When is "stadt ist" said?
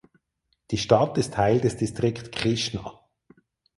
0.79-1.35